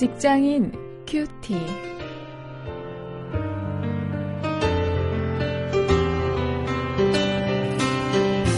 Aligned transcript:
직장인 0.00 0.72
큐티. 1.06 1.54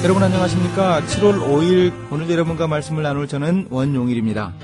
여러분 0.05 0.23
안녕하십니까? 0.23 1.01
7월 1.01 1.41
5일 1.41 2.13
오늘 2.13 2.31
여러분과 2.31 2.69
말씀을 2.69 3.03
나눌 3.03 3.27
저는 3.27 3.67
원용일입니다. 3.71 4.55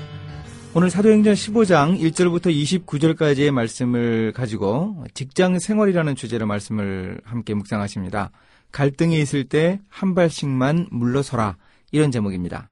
오늘 0.73 0.89
사도행전 0.89 1.33
15장 1.33 1.99
1절부터 1.99 2.45
29절까지의 2.85 3.51
말씀을 3.51 4.31
가지고 4.31 5.03
직장 5.13 5.59
생활이라는 5.59 6.15
주제로 6.15 6.45
말씀을 6.45 7.19
함께 7.25 7.55
묵상하십니다. 7.55 8.31
갈등이 8.71 9.19
있을 9.19 9.43
때 9.43 9.81
한 9.89 10.15
발씩만 10.15 10.87
물러서라 10.91 11.57
이런 11.91 12.09
제목입니다. 12.09 12.69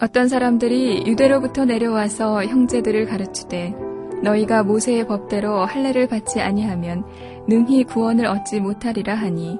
어떤 0.00 0.28
사람들이 0.28 1.04
유대로부터 1.06 1.64
내려와서 1.64 2.44
형제들을 2.44 3.06
가르치되 3.06 3.74
너희가 4.22 4.62
모세의 4.62 5.06
법대로 5.06 5.64
할례를 5.64 6.06
받지 6.06 6.40
아니하면 6.40 7.04
능히 7.48 7.84
구원을 7.84 8.26
얻지 8.26 8.60
못하리라 8.60 9.14
하니 9.14 9.58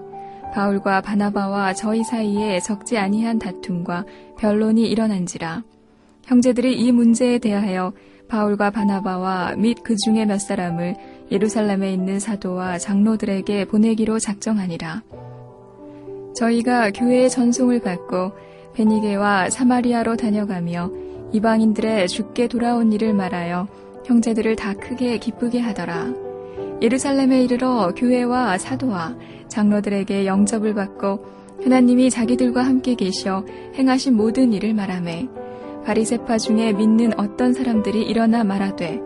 바울과 0.53 1.01
바나바와 1.01 1.73
저희 1.75 2.03
사이에 2.05 2.61
적지 2.61 2.99
아니한 2.99 3.39
다툼과 3.39 4.05
변론이 4.39 4.89
일어난지라. 4.89 5.63
형제들이 6.25 6.81
이 6.81 6.93
문제에 6.93 7.39
대하여 7.39 7.93
바울과 8.29 8.71
바나바와 8.71 9.57
및 9.57 9.79
그 9.83 9.95
중에 9.97 10.25
몇 10.25 10.39
사람을 10.39 10.97
예루살렘에 11.31 11.93
있는 11.93 12.19
사도와 12.19 12.79
장로들에게 12.79 13.67
보내기로 13.67 14.19
작정하니라. 14.19 15.03
저희가 16.37 16.91
교회의 16.91 17.31
전송을 17.31 17.81
받고 17.81 18.33
베니게와 18.77 19.49
사마리아로 19.49 20.17
다녀가며 20.17 20.91
이방인들의 21.33 22.09
죽게 22.09 22.47
돌아온 22.49 22.93
일을 22.93 23.15
말하여 23.15 23.67
형제들을 24.05 24.55
다 24.57 24.75
크게 24.75 25.19
기쁘게 25.19 25.59
하더라. 25.61 26.13
예루살렘에 26.83 27.43
이르러 27.43 27.93
교회와 27.97 28.59
사도와 28.59 29.17
장로들에게 29.49 30.27
영접을 30.27 30.75
받고 30.75 31.25
하나님이 31.65 32.11
자기들과 32.11 32.63
함께 32.63 32.95
계셔 32.95 33.45
행하신 33.75 34.15
모든 34.15 34.53
일을 34.53 34.75
말하매 34.75 35.27
바리세파 35.87 36.37
중에 36.37 36.75
믿는 36.75 37.19
어떤 37.19 37.55
사람들이 37.55 38.03
일어나 38.03 38.45
말하되 38.45 39.01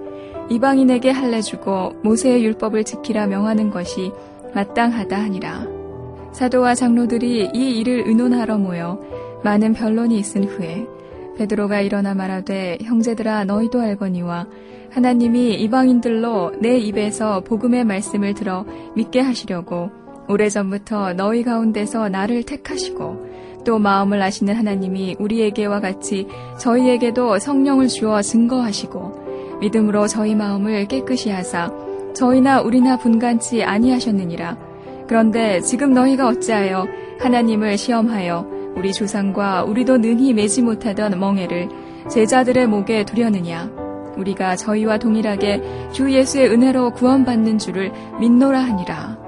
이방인에게 0.50 1.10
할례 1.10 1.40
주고 1.40 1.92
모세의 2.02 2.44
율법을 2.44 2.82
지키라 2.82 3.28
명하는 3.28 3.70
것이 3.70 4.10
마땅하다 4.52 5.16
하니라. 5.16 5.66
사도와 6.32 6.74
장로들이 6.74 7.50
이 7.54 7.78
일을 7.78 8.04
의논하러 8.06 8.58
모여 8.58 9.00
많은 9.42 9.72
변론이 9.72 10.18
있은 10.18 10.44
후에 10.44 10.86
베드로가 11.36 11.80
일어나 11.80 12.14
말하되 12.14 12.78
형제들아 12.82 13.44
너희도 13.44 13.80
알거니와 13.80 14.46
하나님이 14.90 15.54
이방인들로 15.54 16.54
내 16.60 16.76
입에서 16.78 17.40
복음의 17.40 17.84
말씀을 17.84 18.34
들어 18.34 18.66
믿게 18.94 19.20
하시려고 19.20 19.90
오래전부터 20.28 21.14
너희 21.14 21.42
가운데서 21.42 22.08
나를 22.08 22.42
택하시고 22.42 23.30
또 23.64 23.78
마음을 23.78 24.20
아시는 24.22 24.54
하나님이 24.54 25.16
우리에게와 25.18 25.80
같이 25.80 26.26
저희에게도 26.58 27.38
성령을 27.38 27.88
주어 27.88 28.22
증거하시고 28.22 29.58
믿음으로 29.60 30.06
저희 30.06 30.34
마음을 30.34 30.86
깨끗이 30.86 31.30
하사 31.30 31.70
저희나 32.14 32.62
우리나 32.62 32.96
분간치 32.96 33.62
아니하셨느니라. 33.62 34.56
그런데 35.06 35.60
지금 35.60 35.92
너희가 35.92 36.28
어찌하여 36.28 36.86
하나님을 37.18 37.76
시험하여 37.76 38.59
우리 38.80 38.94
조상과 38.94 39.64
우리도 39.64 39.98
능히 39.98 40.32
매지 40.32 40.62
못하던 40.62 41.20
멍에를 41.20 41.68
제자들의 42.08 42.66
목에 42.66 43.04
두려느냐? 43.04 43.70
우리가 44.16 44.56
저희와 44.56 44.96
동일하게 44.96 45.90
주 45.92 46.10
예수의 46.10 46.48
은혜로 46.48 46.92
구원받는 46.92 47.58
줄을 47.58 47.92
믿노라 48.18 48.58
하니라. 48.58 49.18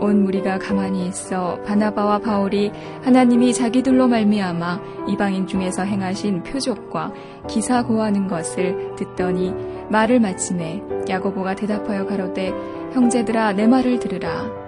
온 0.00 0.22
무리가 0.22 0.58
가만히 0.58 1.06
있어 1.06 1.58
바나바와 1.62 2.18
바울이 2.18 2.72
하나님이 3.02 3.54
자기들로 3.54 4.06
말미암아 4.06 4.80
이방인 5.08 5.46
중에서 5.46 5.84
행하신 5.84 6.42
표적과 6.42 7.10
기사 7.48 7.82
고하는 7.82 8.28
것을 8.28 8.96
듣더니 8.96 9.54
말을 9.88 10.20
마침에 10.20 10.82
야고보가 11.08 11.54
대답하여 11.54 12.04
가로되 12.06 12.52
형제들아 12.92 13.54
내 13.54 13.66
말을 13.66 13.98
들으라 13.98 14.59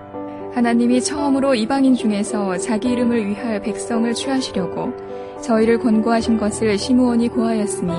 하나님이 0.55 1.01
처음으로 1.01 1.55
이방인 1.55 1.95
중에서 1.95 2.59
자기 2.59 2.91
이름을 2.91 3.27
위할 3.27 3.63
백성을 3.63 4.13
취하시려고 4.13 4.93
저희를 5.41 5.79
권고하신 5.79 6.37
것을 6.37 6.77
시므온이 6.77 7.29
고하였으니 7.29 7.93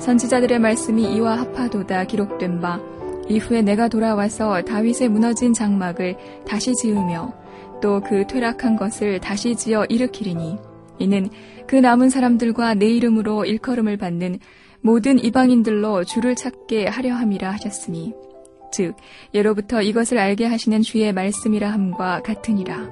선지자들의 0.00 0.58
말씀이 0.58 1.14
이와 1.14 1.38
합하도다 1.38 2.04
기록된 2.04 2.60
바 2.60 2.80
이후에 3.28 3.62
내가 3.62 3.88
돌아와서 3.88 4.60
다윗의 4.62 5.08
무너진 5.08 5.54
장막을 5.54 6.16
다시 6.46 6.74
지으며 6.74 7.32
또 7.80 8.00
그 8.00 8.26
퇴락한 8.26 8.76
것을 8.76 9.20
다시 9.20 9.54
지어 9.54 9.84
일으키리니 9.84 10.56
이는 10.98 11.28
그 11.66 11.76
남은 11.76 12.10
사람들과 12.10 12.74
내 12.74 12.86
이름으로 12.86 13.44
일컬음을 13.44 13.96
받는 13.96 14.38
모든 14.80 15.22
이방인들로 15.22 16.04
주를 16.04 16.34
찾게 16.34 16.86
하려 16.86 17.14
함이라 17.14 17.50
하셨으니 17.52 18.14
즉 18.74 18.96
예로부터 19.32 19.82
이것을 19.82 20.18
알게 20.18 20.46
하시는 20.46 20.82
주의 20.82 21.12
말씀이라 21.12 21.70
함과 21.70 22.22
같으니라. 22.22 22.90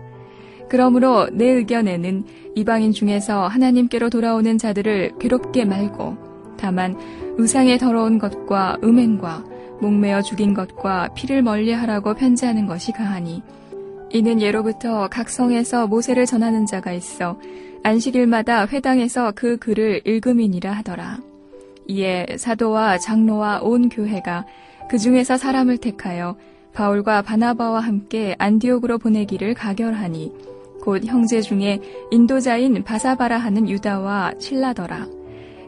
그러므로 0.68 1.28
내 1.32 1.46
의견에는 1.46 2.24
이방인 2.54 2.92
중에서 2.92 3.48
하나님께로 3.48 4.08
돌아오는 4.08 4.56
자들을 4.58 5.18
괴롭게 5.18 5.64
말고 5.64 6.16
다만 6.56 6.96
우상의 7.36 7.78
더러운 7.78 8.18
것과 8.18 8.78
음행과 8.84 9.44
목매어 9.80 10.22
죽인 10.22 10.54
것과 10.54 11.08
피를 11.14 11.42
멀리하라고 11.42 12.14
편지하는 12.14 12.66
것이 12.66 12.92
가하니 12.92 13.42
이는 14.10 14.40
예로부터 14.40 15.08
각 15.08 15.28
성에서 15.28 15.88
모세를 15.88 16.26
전하는 16.26 16.64
자가 16.66 16.92
있어 16.92 17.38
안식일마다 17.82 18.68
회당에서 18.68 19.32
그 19.34 19.56
글을 19.56 20.02
읽음이니라 20.06 20.70
하더라. 20.70 21.18
이에 21.88 22.26
사도와 22.38 22.98
장로와 22.98 23.60
온 23.62 23.88
교회가 23.88 24.46
그 24.88 24.98
중에서 24.98 25.36
사람을 25.36 25.78
택하여 25.78 26.36
바울과 26.72 27.22
바나바와 27.22 27.80
함께 27.80 28.34
안디옥으로 28.38 28.98
보내기를 28.98 29.54
가결하니 29.54 30.32
곧 30.80 31.04
형제 31.04 31.40
중에 31.40 31.80
인도자인 32.10 32.82
바사바라 32.82 33.38
하는 33.38 33.68
유다와 33.68 34.34
신라더라. 34.38 35.06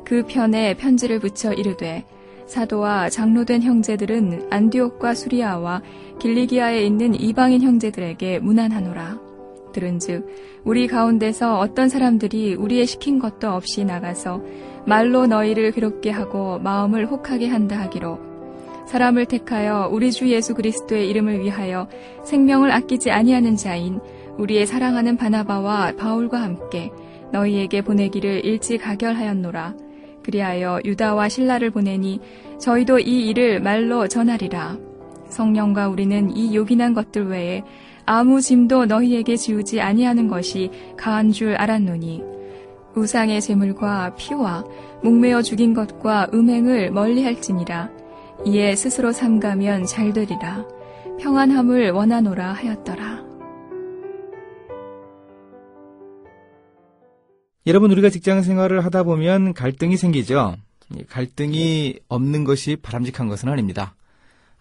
그 0.04 0.24
편에 0.26 0.74
편지를 0.74 1.18
붙여 1.20 1.52
이르되 1.52 2.04
사도와 2.46 3.08
장로된 3.08 3.62
형제들은 3.62 4.48
안디옥과 4.50 5.14
수리아와 5.14 5.82
길리기아에 6.18 6.84
있는 6.84 7.14
이방인 7.14 7.62
형제들에게 7.62 8.40
무난하노라. 8.40 9.18
들은즉 9.72 10.62
우리 10.64 10.86
가운데서 10.86 11.58
어떤 11.58 11.88
사람들이 11.88 12.54
우리의 12.54 12.86
시킨 12.86 13.18
것도 13.18 13.50
없이 13.50 13.84
나가서 13.84 14.42
말로 14.86 15.26
너희를 15.26 15.72
괴롭게 15.72 16.10
하고 16.10 16.58
마음을 16.58 17.06
혹하게 17.06 17.48
한다 17.48 17.80
하기로 17.80 18.33
사람을 18.86 19.26
택하여 19.26 19.88
우리 19.90 20.12
주 20.12 20.28
예수 20.28 20.54
그리스도의 20.54 21.08
이름을 21.08 21.40
위하여 21.40 21.88
생명을 22.24 22.70
아끼지 22.72 23.10
아니하는 23.10 23.56
자인 23.56 24.00
우리의 24.38 24.66
사랑하는 24.66 25.16
바나바와 25.16 25.96
바울과 25.96 26.40
함께 26.40 26.90
너희에게 27.32 27.82
보내기를 27.82 28.44
일찍 28.44 28.78
가결하였노라. 28.78 29.74
그리하여 30.22 30.80
유다와 30.84 31.28
신라를 31.28 31.70
보내니 31.70 32.20
저희도 32.58 33.00
이 33.00 33.28
일을 33.28 33.60
말로 33.60 34.08
전하리라. 34.08 34.78
성령과 35.28 35.88
우리는 35.88 36.34
이 36.36 36.54
요긴한 36.54 36.94
것들 36.94 37.26
외에 37.26 37.62
아무 38.06 38.40
짐도 38.40 38.86
너희에게 38.86 39.36
지우지 39.36 39.80
아니하는 39.80 40.28
것이 40.28 40.70
가한 40.96 41.32
줄 41.32 41.56
알았노니 41.56 42.22
우상의 42.94 43.40
재물과 43.40 44.14
피와 44.14 44.64
목매어 45.02 45.42
죽인 45.42 45.74
것과 45.74 46.28
음행을 46.32 46.92
멀리할지니라. 46.92 48.03
이에 48.44 48.76
스스로 48.76 49.12
삼가면 49.12 49.86
잘 49.86 50.12
되리라. 50.12 50.66
평안함을 51.20 51.90
원하노라 51.92 52.52
하였더라. 52.52 53.24
여러분 57.66 57.90
우리가 57.90 58.10
직장 58.10 58.42
생활을 58.42 58.84
하다 58.84 59.04
보면 59.04 59.54
갈등이 59.54 59.96
생기죠. 59.96 60.56
갈등이 61.08 62.00
없는 62.08 62.44
것이 62.44 62.76
바람직한 62.76 63.28
것은 63.28 63.48
아닙니다. 63.48 63.94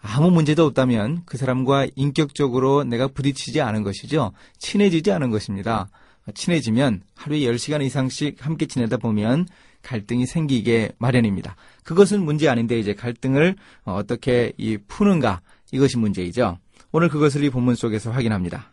아무 0.00 0.30
문제도 0.30 0.64
없다면 0.64 1.22
그 1.26 1.36
사람과 1.36 1.86
인격적으로 1.96 2.84
내가 2.84 3.08
부딪히지 3.08 3.60
않은 3.60 3.82
것이죠. 3.82 4.32
친해지지 4.58 5.12
않은 5.12 5.30
것입니다. 5.30 5.88
친해지면 6.32 7.02
하루에 7.14 7.40
10시간 7.40 7.82
이상씩 7.82 8.44
함께 8.44 8.66
지내다 8.66 8.96
보면 8.96 9.46
갈등이 9.82 10.26
생기게 10.26 10.92
마련입니다. 10.98 11.56
그것은 11.84 12.24
문제 12.24 12.48
아닌데 12.48 12.78
이제 12.78 12.94
갈등을 12.94 13.56
어떻게 13.84 14.52
이 14.56 14.78
푸는가 14.88 15.42
이것이 15.72 15.98
문제이죠. 15.98 16.58
오늘 16.92 17.08
그것을 17.08 17.44
이 17.44 17.50
본문 17.50 17.74
속에서 17.74 18.10
확인합니다. 18.10 18.72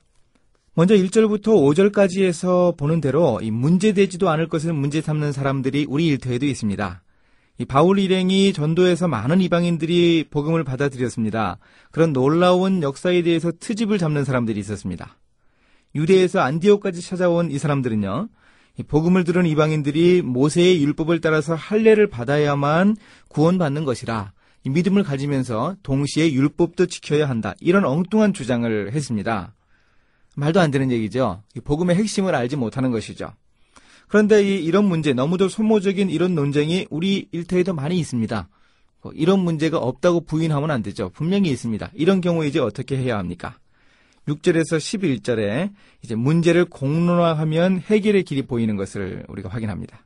먼저 0.74 0.96
1절부터 0.96 1.48
5절까지에서 1.48 2.78
보는 2.78 3.02
대로 3.02 3.40
이 3.42 3.52
문제되지도 3.52 4.30
않을 4.30 4.48
것을 4.48 4.72
문제 4.72 5.02
삼는 5.02 5.34
사람들이 5.34 5.86
우리 5.90 6.08
일터에도 6.08 6.46
있습니다. 6.46 7.04
이 7.58 7.66
바울 7.66 8.00
일행이 8.00 8.54
전도에서 8.54 9.08
많은 9.08 9.42
이방인들이 9.42 10.28
복음을 10.32 10.64
받아들였습니다. 10.64 11.58
그런 11.92 12.14
놀라운 12.14 12.82
역사에 12.82 13.22
대해서 13.22 13.52
트집을 13.52 13.98
잡는 13.98 14.24
사람들이 14.24 14.60
있었습니다. 14.62 15.18
유대에서 15.96 16.40
안디오까지 16.40 17.02
찾아온 17.02 17.52
이 17.52 17.58
사람들은요. 17.58 18.30
이 18.80 18.84
복음을 18.84 19.24
들은 19.24 19.46
이방인들이 19.46 20.22
모세의 20.22 20.82
율법을 20.84 21.22
따라서 21.22 21.56
할례를 21.56 22.08
받아야만 22.08 22.96
구원받는 23.28 23.86
것이라 23.86 24.32
믿음을 24.66 25.04
가지면서 25.04 25.76
동시에 25.84 26.32
율법도 26.32 26.86
지켜야 26.86 27.28
한다. 27.28 27.54
이런 27.60 27.84
엉뚱한 27.86 28.34
주장을 28.34 28.92
했습니다. 28.92 29.54
말도 30.36 30.60
안 30.60 30.72
되는 30.72 30.92
얘기죠. 30.92 31.44
복음의 31.64 31.96
핵심을 31.98 32.36
알지 32.36 32.56
못하는 32.56 32.92
것이죠. 32.92 33.34
그런데 34.08 34.44
이, 34.44 34.64
이런 34.64 34.86
문제, 34.86 35.14
너무도 35.14 35.50
소모적인 35.50 36.10
이런 36.10 36.36
논쟁이 36.36 36.86
우리 36.90 37.28
일터에도 37.32 37.74
많이 37.74 37.98
있습니다. 37.98 38.50
뭐 39.02 39.12
이런 39.14 39.40
문제가 39.40 39.78
없다고 39.78 40.26
부인하면 40.26 40.70
안 40.70 40.84
되죠. 40.84 41.10
분명히 41.10 41.50
있습니다. 41.50 41.92
이런 41.94 42.22
경우에 42.22 42.48
이제 42.48 42.60
어떻게 42.60 42.98
해야 42.98 43.18
합니까? 43.18 43.58
6절에서 44.28 44.78
11절에 44.78 45.72
이제 46.04 46.16
문제를 46.16 46.66
공론화하면 46.66 47.80
해결의 47.80 48.24
길이 48.24 48.44
보이는 48.44 48.76
것을 48.76 49.24
우리가 49.28 49.50
확인합니다. 49.50 50.06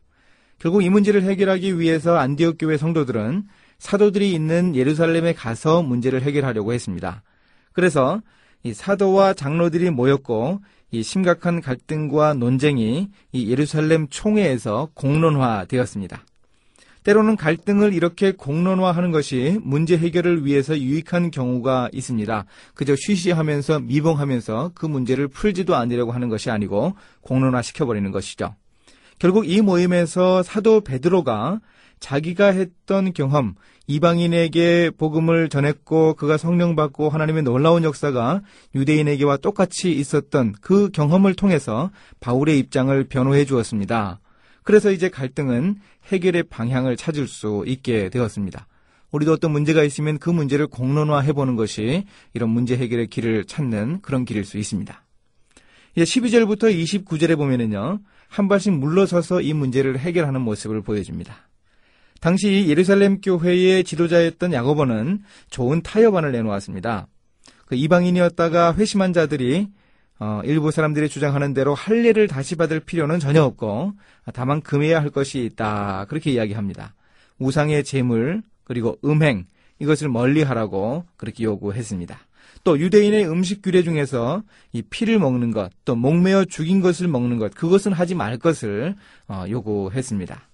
결국 0.60 0.84
이 0.84 0.90
문제를 0.90 1.24
해결하기 1.24 1.80
위해서 1.80 2.18
안디옥 2.18 2.58
교회 2.60 2.78
성도들은 2.78 3.44
사도들이 3.78 4.32
있는 4.34 4.76
예루살렘에 4.76 5.34
가서 5.34 5.82
문제를 5.82 6.22
해결하려고 6.22 6.74
했습니다. 6.74 7.24
그래서 7.74 8.22
이 8.64 8.74
사도와 8.74 9.34
장로들이 9.34 9.90
모였고 9.92 10.62
이 10.92 11.04
심각한 11.04 11.62
갈등과 11.62 12.36
논쟁이 12.36 13.10
이 13.32 13.52
예루살렘 13.52 14.08
총회에서 14.08 14.90
공론화되었습니다. 14.94 16.26
때로는 17.06 17.36
갈등을 17.36 17.94
이렇게 17.94 18.32
공론화하는 18.32 19.12
것이 19.12 19.60
문제 19.62 19.96
해결을 19.96 20.44
위해서 20.44 20.78
유익한 20.78 21.30
경우가 21.30 21.90
있습니다. 21.94 22.46
그저 22.74 22.96
쉬쉬하면서 22.98 23.82
미봉하면서 23.82 24.72
그 24.74 24.88
문제를 24.88 25.28
풀지도 25.28 25.76
않으려고 25.76 26.12
하는 26.12 26.30
것이 26.30 26.50
아니고 26.50 26.96
공론화 27.22 27.62
시켜버리는 27.62 28.10
것이죠. 28.12 28.56
결국 29.20 29.48
이 29.48 29.62
모임에서 29.62 30.42
사도 30.42 30.82
베드로가 30.82 31.62
자기가 32.00 32.48
했던 32.48 33.14
경험, 33.14 33.54
이방인에게 33.86 34.90
복음을 34.98 35.48
전했고 35.48 36.16
그가 36.16 36.38
성령 36.38 36.76
받고 36.76 37.10
하나님의 37.10 37.44
놀라운 37.44 37.84
역사가 37.84 38.42
유대인에게와 38.74 39.38
똑같이 39.38 39.92
있었던 39.92 40.56
그 40.60 40.90
경험을 40.90 41.36
통해서 41.36 41.92
바울의 42.20 42.58
입장을 42.58 43.04
변호해 43.06 43.46
주었습니다. 43.46 44.20
그래서 44.66 44.92
이제 44.92 45.10
갈등은 45.10 45.76
해결의 46.12 46.44
방향을 46.44 46.98
찾을 46.98 47.28
수 47.28 47.64
있게 47.68 48.10
되었습니다. 48.10 48.68
우리도 49.12 49.32
어떤 49.32 49.52
문제가 49.52 49.84
있으면 49.84 50.18
그 50.18 50.30
문제를 50.30 50.68
공론화해 50.68 51.32
보는 51.34 51.56
것이 51.56 52.04
이런 52.34 52.50
문제 52.50 52.76
해결의 52.76 53.08
길을 53.08 53.46
찾는 53.46 54.02
그런 54.02 54.26
길일 54.26 54.44
수 54.44 54.58
있습니다. 54.58 55.04
이제 55.96 56.04
12절부터 56.04 57.06
29절에 57.06 57.38
보면은요, 57.38 58.00
한 58.28 58.48
발씩 58.48 58.74
물러서서 58.74 59.42
이 59.42 59.54
문제를 59.54 60.00
해결하는 60.00 60.42
모습을 60.42 60.82
보여줍니다. 60.82 61.48
당시 62.20 62.66
예루살렘 62.68 63.22
교회의 63.22 63.84
지도자였던 63.84 64.52
야고보는 64.52 65.22
좋은 65.52 65.82
타협안을 65.84 66.32
내놓았습니다. 66.32 67.08
그 67.66 67.76
이방인이었다가 67.76 68.74
회심한 68.76 69.14
자들이 69.14 69.68
어, 70.20 70.42
일부 70.44 70.72
사람들이 70.72 71.10
주장하는 71.10 71.54
대로 71.54 71.74
할례를 71.74 72.28
다시 72.28 72.56
받을 72.56 72.80
필요는 72.80 73.20
전혀 73.20 73.44
없고 73.44 73.94
다만 74.34 74.62
금해야 74.62 75.02
할 75.02 75.10
것이 75.10 75.44
있다 75.44 76.06
그렇게 76.08 76.32
이야기합니다. 76.32 76.94
우상의 77.40 77.84
제물 77.84 78.42
그리고 78.64 78.98
음행 79.04 79.46
이것을 79.80 80.10
멀리하라고 80.10 81.06
그렇게 81.18 81.44
요구했습니다. 81.44 82.18
또 82.64 82.80
유대인의 82.80 83.30
음식 83.30 83.62
규례 83.62 83.84
중에서 83.84 84.42
이 84.74 84.82
피를 84.82 85.20
먹는 85.20 85.52
것, 85.52 85.70
또 85.86 85.96
목매어 85.96 86.46
죽인 86.46 86.82
것을 86.82 87.08
먹는 87.08 87.38
것, 87.38 87.54
그것은 87.54 87.94
하지 87.94 88.16
말 88.16 88.38
것을 88.38 88.96
어, 89.28 89.46
요구했습니다. 89.48 90.50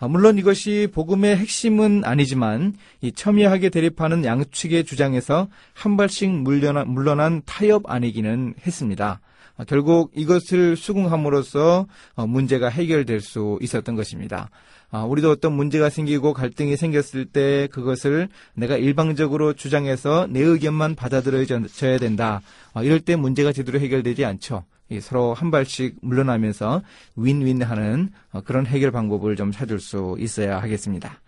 아, 0.00 0.06
물론 0.06 0.38
이것이 0.38 0.88
복음의 0.92 1.36
핵심은 1.36 2.04
아니지만 2.04 2.74
이 3.00 3.10
첨예하게 3.10 3.70
대립하는 3.70 4.24
양측의 4.24 4.84
주장에서 4.84 5.48
한 5.74 5.96
발씩 5.96 6.30
물러난, 6.30 6.88
물러난 6.88 7.42
타협 7.44 7.90
아니기는 7.90 8.54
했습니다. 8.64 9.20
아, 9.56 9.64
결국 9.64 10.12
이것을 10.14 10.76
수긍함으로써 10.76 11.86
어, 12.14 12.26
문제가 12.28 12.68
해결될 12.68 13.20
수 13.20 13.58
있었던 13.60 13.96
것입니다. 13.96 14.50
아, 14.90 15.02
우리도 15.02 15.30
어떤 15.30 15.52
문제가 15.52 15.90
생기고 15.90 16.32
갈등이 16.32 16.76
생겼을 16.76 17.26
때 17.26 17.66
그것을 17.72 18.28
내가 18.54 18.76
일방적으로 18.76 19.52
주장해서 19.52 20.28
내 20.30 20.40
의견만 20.40 20.94
받아들여져야 20.94 21.98
된다. 21.98 22.40
이럴 22.82 23.00
때 23.00 23.16
문제가 23.16 23.52
제대로 23.52 23.80
해결되지 23.80 24.24
않죠. 24.24 24.64
서로 25.00 25.34
한 25.34 25.50
발씩 25.50 25.96
물러나면서 26.00 26.82
윈윈하는 27.16 28.10
어, 28.32 28.40
그런 28.40 28.66
해결 28.66 28.90
방법을 28.90 29.36
좀 29.36 29.52
찾을 29.52 29.80
수 29.80 30.16
있어야 30.18 30.60
하겠습니다. 30.60 31.20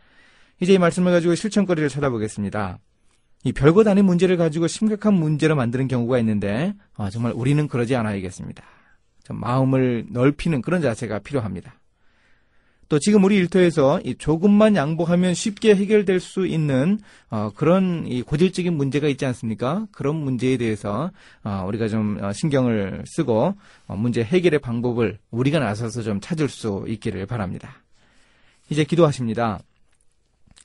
이제 0.60 0.74
이 0.74 0.78
말씀을 0.78 1.12
가지고 1.12 1.34
실천거리를 1.34 1.88
찾아보겠습니다. 1.88 2.78
이 3.44 3.52
별것 3.52 3.86
아닌 3.86 4.04
문제를 4.04 4.36
가지고 4.36 4.66
심각한 4.66 5.14
문제로 5.14 5.56
만드는 5.56 5.88
경우가 5.88 6.18
있는데 6.18 6.74
아, 6.94 7.08
정말 7.10 7.32
우리는 7.32 7.66
그러지 7.68 7.96
않아야겠습니다. 7.96 8.62
좀 9.24 9.40
마음을 9.40 10.06
넓히는 10.10 10.60
그런 10.60 10.82
자세가 10.82 11.20
필요합니다. 11.20 11.79
또 12.90 12.98
지금 12.98 13.22
우리 13.22 13.36
일터에서 13.36 14.00
조금만 14.18 14.74
양보하면 14.74 15.32
쉽게 15.32 15.76
해결될 15.76 16.18
수 16.18 16.44
있는 16.44 16.98
어, 17.30 17.50
그런 17.54 18.24
고질적인 18.24 18.76
문제가 18.76 19.06
있지 19.06 19.24
않습니까? 19.26 19.86
그런 19.92 20.16
문제에 20.16 20.56
대해서 20.56 21.12
어, 21.44 21.64
우리가 21.68 21.86
좀 21.86 22.18
어, 22.20 22.32
신경을 22.32 23.04
쓰고 23.06 23.54
문제 23.86 24.24
해결의 24.24 24.58
방법을 24.58 25.18
우리가 25.30 25.60
나서서 25.60 26.02
좀 26.02 26.20
찾을 26.20 26.48
수 26.48 26.84
있기를 26.88 27.26
바랍니다. 27.26 27.76
이제 28.70 28.82
기도하십니다. 28.82 29.60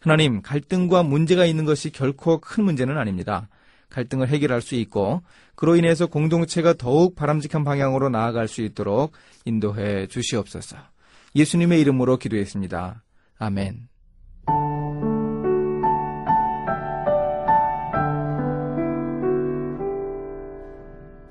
하나님, 0.02 0.42
갈등과 0.42 1.04
문제가 1.04 1.46
있는 1.46 1.64
것이 1.64 1.92
결코 1.92 2.40
큰 2.40 2.64
문제는 2.64 2.98
아닙니다. 2.98 3.50
갈등을 3.90 4.30
해결할 4.30 4.64
수 4.64 4.74
있고 4.74 5.22
그로 5.54 5.76
인해서 5.76 6.08
공동체가 6.08 6.74
더욱 6.74 7.16
바람직한 7.16 7.64
방향으로 7.64 8.10
나아갈 8.10 8.48
수 8.48 8.64
있도록 8.64 9.12
인도해 9.46 10.08
주시옵소서. 10.08 10.95
예수님의 11.36 11.82
이름으로 11.82 12.18
기도했습니다. 12.18 13.04
아멘. 13.38 13.88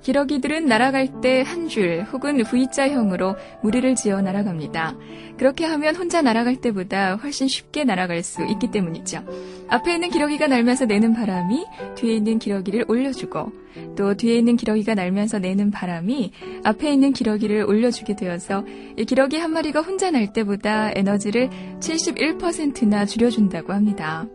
기러기들은 0.02 0.66
날아갈 0.66 1.22
때 1.22 1.42
한 1.42 1.66
줄 1.68 2.02
혹은 2.12 2.42
V자형으로 2.44 3.36
무리를 3.62 3.94
지어 3.94 4.20
날아갑니다. 4.20 4.94
그렇게 5.38 5.64
하면 5.64 5.96
혼자 5.96 6.20
날아갈 6.20 6.56
때보다 6.56 7.14
훨씬 7.16 7.48
쉽게 7.48 7.84
날아갈 7.84 8.22
수 8.22 8.44
있기 8.44 8.70
때문이죠. 8.70 9.24
앞에 9.68 9.94
있는 9.94 10.10
기러기가 10.10 10.46
날면서 10.46 10.84
내는 10.84 11.14
바람이 11.14 11.64
뒤에 11.96 12.16
있는 12.16 12.38
기러기를 12.38 12.84
올려주고 12.86 13.50
또 13.96 14.14
뒤에 14.14 14.38
있는 14.38 14.56
기러기가 14.56 14.94
날면서 14.94 15.38
내는 15.38 15.70
바람이 15.70 16.32
앞에 16.64 16.92
있는 16.92 17.12
기러기를 17.12 17.64
올려주게 17.64 18.16
되어서 18.16 18.64
이 18.96 19.04
기러기 19.04 19.36
한 19.36 19.52
마리가 19.52 19.80
혼자 19.80 20.10
날 20.10 20.32
때보다 20.32 20.90
에너지를 20.94 21.50
71%나 21.80 23.06
줄여준다고 23.06 23.72
합니다. 23.72 24.26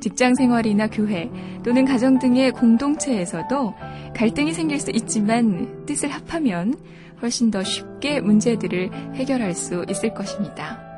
직장 0.00 0.34
생활이나 0.34 0.88
교회 0.88 1.30
또는 1.64 1.84
가정 1.84 2.18
등의 2.18 2.50
공동체에서도 2.50 3.74
갈등이 4.16 4.52
생길 4.52 4.80
수 4.80 4.90
있지만 4.90 5.86
뜻을 5.86 6.08
합하면 6.08 6.74
훨씬 7.22 7.52
더 7.52 7.62
쉽게 7.62 8.20
문제들을 8.20 9.14
해결할 9.14 9.54
수 9.54 9.84
있을 9.88 10.12
것입니다. 10.12 10.92